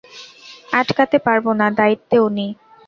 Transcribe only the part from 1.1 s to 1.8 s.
পারব না,